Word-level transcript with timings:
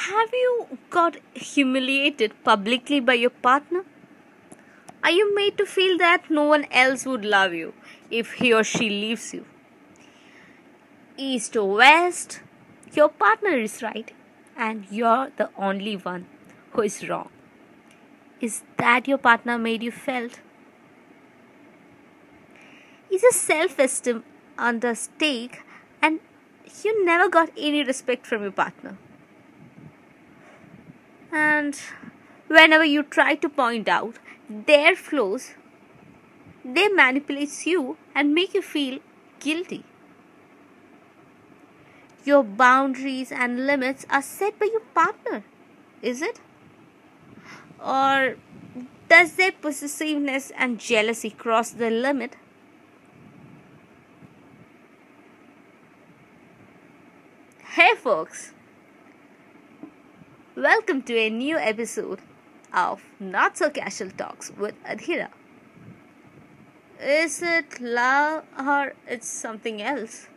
Have 0.00 0.30
you 0.32 0.78
got 0.88 1.16
humiliated 1.34 2.32
publicly 2.42 3.00
by 3.00 3.14
your 3.22 3.28
partner? 3.46 3.84
Are 5.04 5.10
you 5.10 5.34
made 5.34 5.58
to 5.58 5.66
feel 5.66 5.98
that 5.98 6.30
no 6.30 6.44
one 6.44 6.64
else 6.70 7.04
would 7.04 7.22
love 7.22 7.52
you 7.52 7.74
if 8.10 8.32
he 8.32 8.50
or 8.54 8.64
she 8.64 8.88
leaves 8.88 9.34
you? 9.34 9.44
East 11.18 11.54
or 11.54 11.68
west, 11.76 12.40
your 12.94 13.10
partner 13.10 13.50
is 13.50 13.82
right 13.82 14.10
and 14.56 14.86
you're 14.90 15.32
the 15.36 15.50
only 15.58 15.98
one 15.98 16.24
who 16.70 16.80
is 16.80 17.06
wrong. 17.06 17.28
Is 18.40 18.62
that 18.78 19.06
your 19.06 19.18
partner 19.18 19.58
made 19.58 19.82
you 19.82 19.90
felt? 19.90 20.40
Is 23.10 23.22
your 23.22 23.32
self 23.32 23.78
esteem 23.78 24.24
under 24.56 24.94
stake 24.94 25.62
and 26.00 26.20
you 26.82 27.04
never 27.04 27.28
got 27.28 27.50
any 27.58 27.84
respect 27.84 28.26
from 28.26 28.40
your 28.40 28.58
partner? 28.64 28.96
And 31.32 31.78
whenever 32.48 32.84
you 32.84 33.02
try 33.02 33.36
to 33.36 33.48
point 33.48 33.88
out 33.88 34.16
their 34.48 34.96
flaws, 34.96 35.54
they 36.64 36.88
manipulate 36.88 37.66
you 37.66 37.96
and 38.14 38.34
make 38.34 38.54
you 38.54 38.62
feel 38.62 38.98
guilty. 39.38 39.84
Your 42.24 42.42
boundaries 42.42 43.32
and 43.32 43.66
limits 43.66 44.04
are 44.10 44.22
set 44.22 44.58
by 44.58 44.66
your 44.66 44.82
partner, 44.94 45.44
is 46.02 46.20
it? 46.20 46.40
Or 47.82 48.36
does 49.08 49.34
their 49.34 49.52
possessiveness 49.52 50.52
and 50.56 50.78
jealousy 50.78 51.30
cross 51.30 51.70
the 51.70 51.90
limit? 51.90 52.36
Hey, 57.70 57.94
folks! 57.96 58.52
Welcome 60.60 61.00
to 61.04 61.16
a 61.16 61.30
new 61.30 61.56
episode 61.56 62.20
of 62.70 63.02
Not 63.18 63.56
So 63.56 63.70
Casual 63.70 64.10
Talks 64.10 64.52
with 64.58 64.74
Adhira. 64.84 65.28
Is 67.02 67.40
it 67.40 67.80
love 67.80 68.44
or 68.58 68.92
it's 69.06 69.26
something 69.26 69.80
else? 69.80 70.28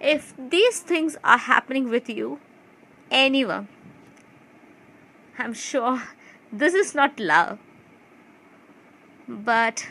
If 0.00 0.34
these 0.36 0.80
things 0.80 1.16
are 1.22 1.38
happening 1.38 1.90
with 1.90 2.08
you, 2.08 2.40
anyone, 3.08 3.68
I'm 5.38 5.54
sure 5.54 6.02
this 6.52 6.74
is 6.74 6.92
not 6.92 7.20
love. 7.20 7.60
But, 9.28 9.86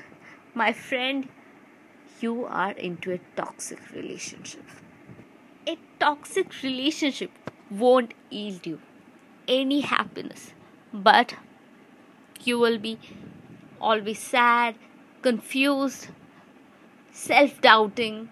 my 0.53 0.73
friend, 0.73 1.29
you 2.19 2.43
are 2.43 2.71
into 2.71 3.13
a 3.13 3.21
toxic 3.37 3.89
relationship. 3.93 4.65
A 5.65 5.77
toxic 5.97 6.61
relationship 6.61 7.31
won't 7.79 8.13
yield 8.29 8.65
you 8.65 8.79
any 9.47 9.81
happiness, 9.81 10.53
but 10.93 11.35
you 12.43 12.59
will 12.59 12.77
be 12.77 12.99
always 13.81 14.19
sad, 14.19 14.75
confused, 15.21 16.07
self 17.11 17.61
doubting, 17.61 18.29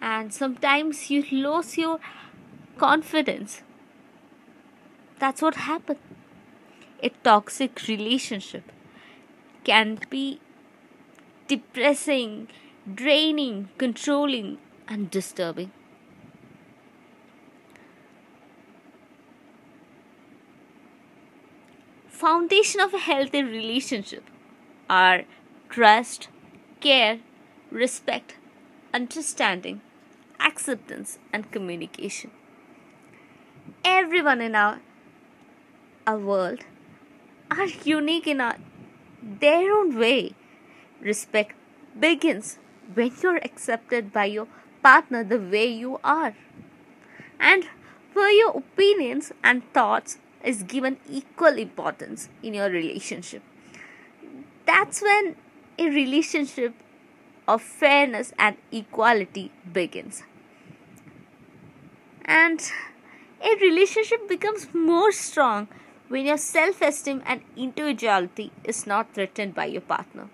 and 0.00 0.32
sometimes 0.32 1.10
you 1.10 1.24
lose 1.30 1.76
your 1.78 1.98
confidence. 2.78 3.62
That's 5.18 5.40
what 5.40 5.54
happens. 5.54 5.98
A 7.02 7.10
toxic 7.24 7.86
relationship 7.88 8.72
can 9.64 9.98
be 10.10 10.40
depressing, 11.48 12.48
draining, 12.94 13.68
controlling, 13.78 14.58
and 14.88 15.10
disturbing. 15.10 15.72
Foundation 22.16 22.80
of 22.80 22.94
a 22.94 22.98
healthy 22.98 23.42
relationship 23.42 24.24
are 24.88 25.24
trust, 25.68 26.28
care, 26.80 27.18
respect, 27.70 28.36
understanding, 28.94 29.82
acceptance, 30.40 31.18
and 31.30 31.52
communication. 31.52 32.30
Everyone 33.84 34.40
in 34.40 34.54
our, 34.54 34.80
our 36.06 36.18
world 36.18 36.60
are 37.50 37.66
unique 37.84 38.26
in 38.26 38.40
our, 38.40 38.56
their 39.22 39.70
own 39.70 39.98
way. 39.98 40.32
Respect 41.02 41.54
begins 42.00 42.58
when 42.94 43.12
you're 43.22 43.44
accepted 43.44 44.10
by 44.10 44.24
your 44.24 44.48
partner 44.82 45.22
the 45.22 45.38
way 45.38 45.66
you 45.66 46.00
are, 46.02 46.34
and 47.38 47.66
where 48.14 48.32
your 48.32 48.56
opinions 48.56 49.32
and 49.44 49.70
thoughts 49.74 50.16
is 50.46 50.62
given 50.62 50.96
equal 51.10 51.58
importance 51.58 52.28
in 52.42 52.54
your 52.54 52.70
relationship. 52.70 53.42
That's 54.64 55.02
when 55.02 55.36
a 55.78 55.86
relationship 55.88 56.74
of 57.48 57.62
fairness 57.62 58.32
and 58.38 58.56
equality 58.72 59.50
begins. 59.72 60.22
And 62.24 62.60
a 63.42 63.54
relationship 63.56 64.28
becomes 64.28 64.72
more 64.72 65.12
strong 65.12 65.68
when 66.08 66.26
your 66.26 66.38
self 66.38 66.80
esteem 66.80 67.22
and 67.26 67.42
individuality 67.56 68.52
is 68.64 68.86
not 68.86 69.12
threatened 69.14 69.54
by 69.54 69.66
your 69.66 69.80
partner. 69.80 70.28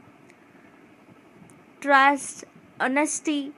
Trust, 1.80 2.44
honesty, 2.78 3.52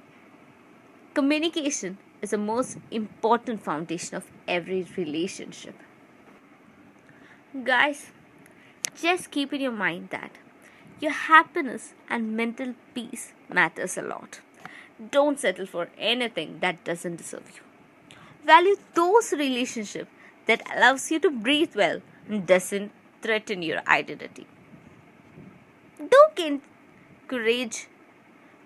communication 1.15 1.99
is 2.23 2.31
the 2.31 2.39
most 2.39 2.79
important 2.91 3.63
foundation 3.63 4.17
of 4.17 4.25
every 4.49 4.87
relationship. 4.97 5.75
Guys, 7.63 8.11
just 9.01 9.31
keep 9.31 9.53
in 9.53 9.61
your 9.61 9.71
mind 9.71 10.09
that 10.11 10.33
your 10.99 11.13
happiness 11.13 11.95
and 12.11 12.37
mental 12.37 12.75
peace 12.95 13.33
matters 13.49 13.97
a 13.97 14.03
lot. 14.03 14.41
Don't 15.13 15.39
settle 15.39 15.65
for 15.65 15.89
anything 15.97 16.59
that 16.59 16.83
doesn't 16.83 17.15
deserve 17.15 17.53
you. 17.55 18.17
Value 18.45 18.75
those 18.95 19.31
relationships 19.31 20.11
that 20.47 20.63
allows 20.75 21.13
you 21.13 21.21
to 21.21 21.31
breathe 21.31 21.77
well 21.77 22.01
and 22.29 22.45
doesn't 22.45 22.91
threaten 23.23 23.63
your 23.63 23.83
identity. 23.87 24.49
Don't 26.11 26.35
gain 26.35 26.61
courage 27.29 27.87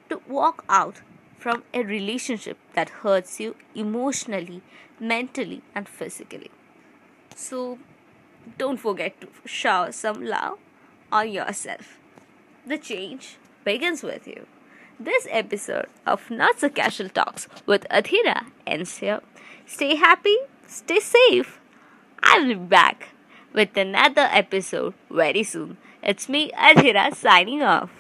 to 0.09 0.23
walk 0.27 0.65
out 0.67 1.03
from 1.39 1.63
a 1.75 1.83
relationship 1.83 2.57
that 2.73 2.89
hurts 2.89 3.39
you 3.39 3.55
emotionally, 3.75 4.63
mentally, 4.99 5.61
and 5.75 5.87
physically. 5.87 6.51
So, 7.37 7.79
don't 8.57 8.79
forget 8.79 9.21
to 9.21 9.29
shower 9.45 9.93
some 9.93 10.25
love 10.25 10.59
on 11.13 11.31
yourself. 11.31 11.99
The 12.67 12.79
change 12.79 13.37
begins 13.65 14.03
with 14.03 14.27
you. 14.27 14.47
This 15.01 15.27
episode 15.31 15.87
of 16.07 16.31
Not 16.31 16.59
So 16.59 16.69
Casual 16.69 17.09
Talks 17.09 17.49
with 17.67 17.87
Adhira 17.91 18.47
ends 18.67 18.99
here. 18.99 19.21
Stay 19.67 19.97
happy, 19.97 20.37
stay 20.67 21.01
safe. 21.01 21.61
I'll 22.23 22.47
be 22.47 22.55
back 22.55 23.11
with 23.53 23.77
another 23.77 24.29
episode 24.31 24.95
very 25.11 25.43
soon. 25.43 25.77
It's 26.03 26.29
me, 26.29 26.51
Adhira, 26.53 27.15
signing 27.15 27.63
off. 27.63 27.91